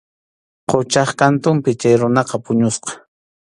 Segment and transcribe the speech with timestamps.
[0.69, 2.91] Quchap kantunpi chay runaqa puñusqa.